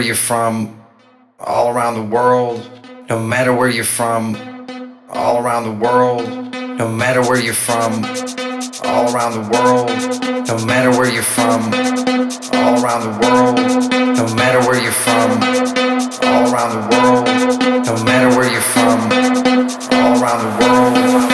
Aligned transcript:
where 0.00 0.06
you're 0.06 0.14
from, 0.14 0.82
all 1.38 1.68
around 1.68 1.92
the 1.92 2.16
world, 2.16 2.58
no 3.10 3.22
matter 3.22 3.54
where 3.54 3.68
you're 3.68 3.84
from, 3.84 4.34
all 5.10 5.44
around 5.44 5.64
the 5.64 5.86
world, 5.86 6.26
no 6.54 6.88
matter 6.88 7.20
where 7.20 7.38
you're 7.38 7.52
from, 7.52 8.02
all 8.82 9.14
around 9.14 9.32
the 9.34 9.46
world, 9.52 9.90
no 10.48 10.64
matter 10.64 10.90
where 10.90 11.12
you're 11.12 11.22
from, 11.22 11.60
all 12.54 12.82
around 12.82 13.02
the 13.02 13.14
world, 13.20 13.56
no 14.16 14.34
matter 14.36 14.60
where 14.60 14.82
you're 14.82 14.90
from, 14.90 15.32
all 16.24 16.50
around 16.50 16.70
the 16.76 16.96
world, 16.96 17.84
no 17.84 18.02
matter 18.02 18.28
where 18.34 18.50
you're 18.50 18.62
from, 18.62 18.98
all 19.92 20.22
around 20.22 20.40
the 20.40 20.64
world. 20.64 21.29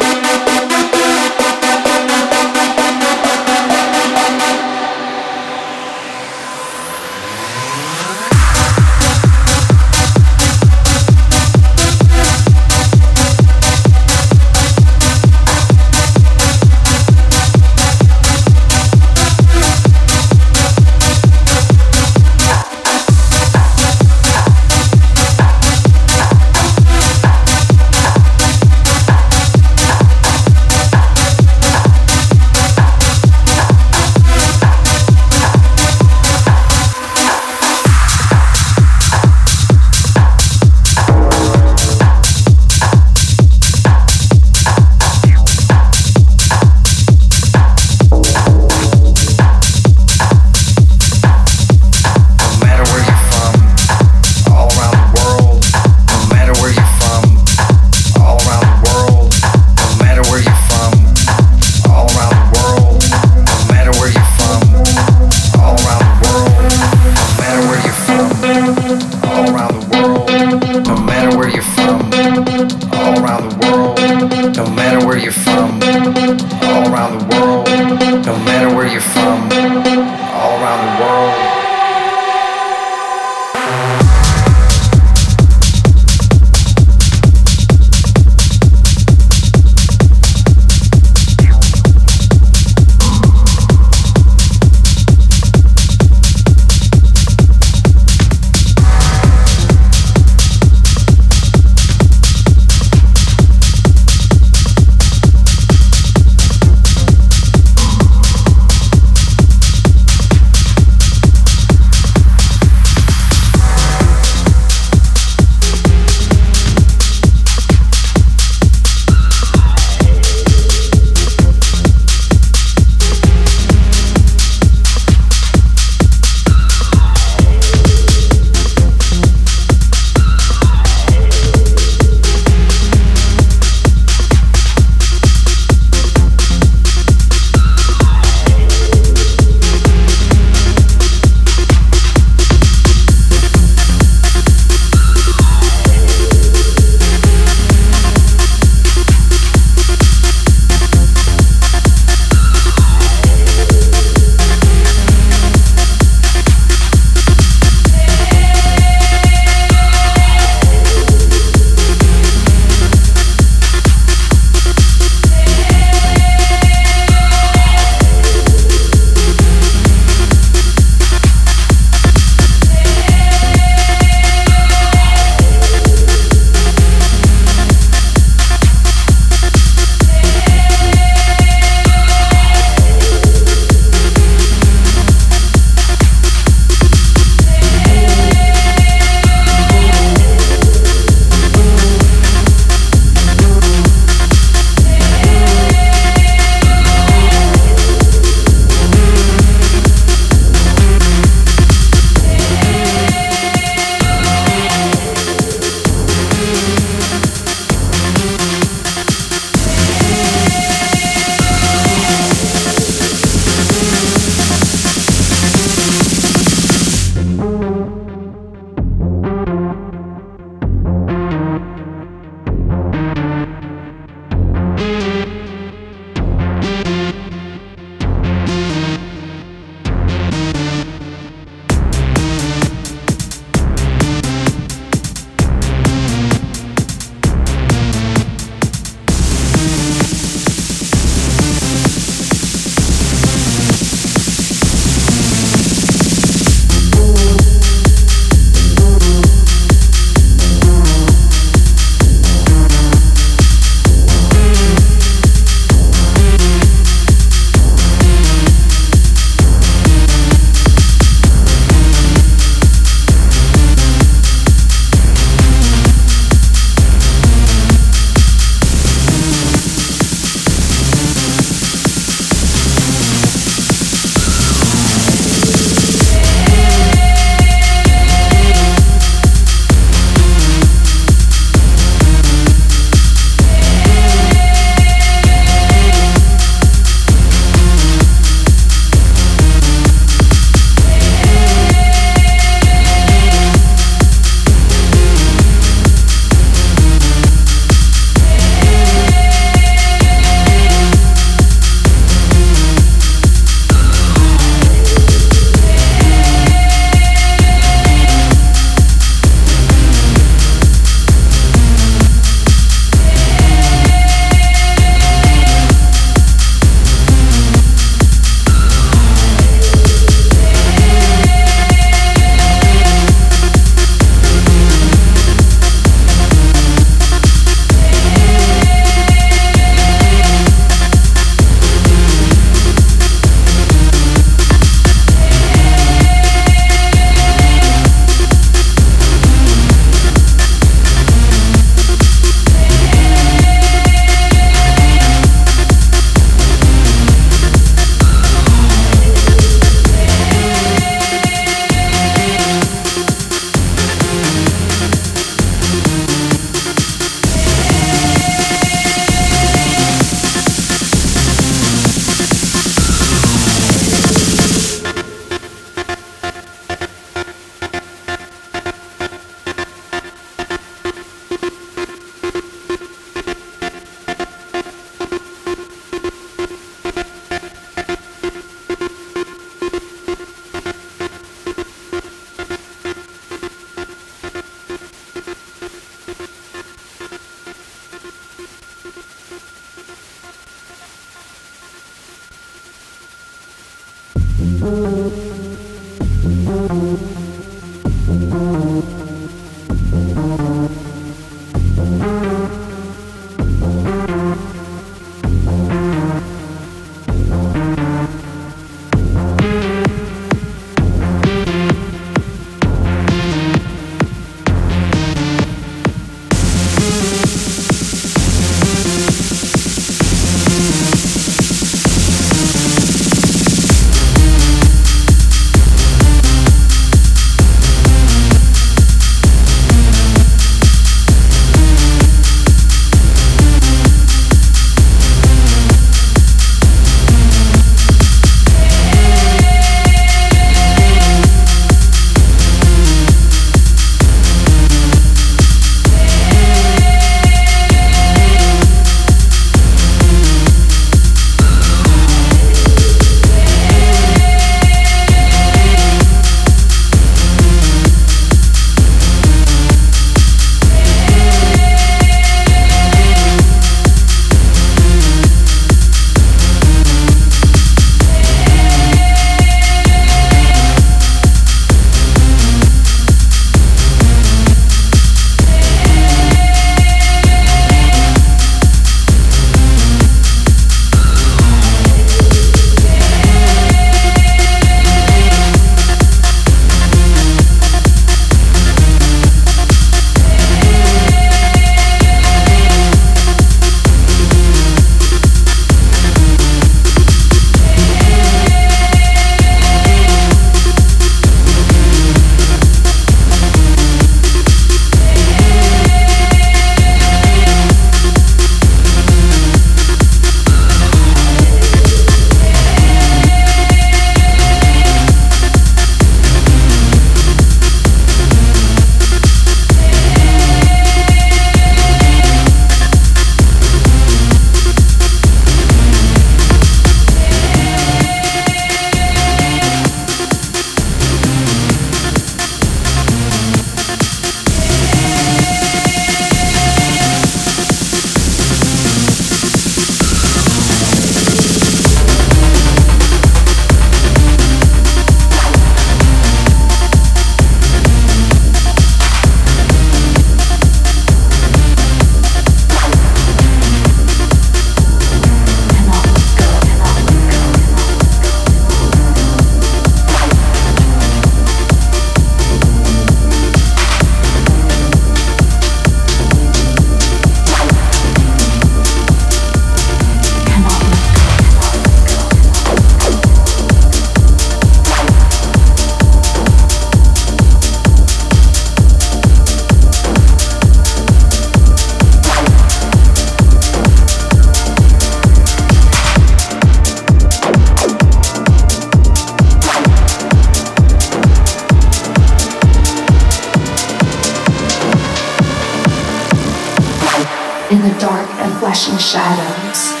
In 597.71 597.81
the 597.81 597.99
dark 597.99 598.29
and 598.41 598.59
flashing 598.59 598.97
shadows. 598.97 600.00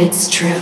It's 0.00 0.28
true. 0.28 0.60